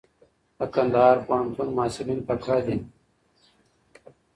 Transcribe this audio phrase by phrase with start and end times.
[0.57, 2.77] د کندهار پوهنتون محصلین تکړه دي.